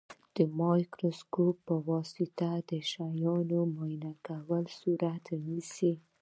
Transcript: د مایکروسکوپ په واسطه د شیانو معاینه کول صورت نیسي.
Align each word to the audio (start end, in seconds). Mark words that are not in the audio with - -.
د 0.35 0.37
مایکروسکوپ 0.59 1.55
په 1.67 1.75
واسطه 1.89 2.49
د 2.69 2.71
شیانو 2.89 3.59
معاینه 3.73 4.11
کول 4.25 4.63
صورت 4.79 5.25
نیسي. 5.45 5.93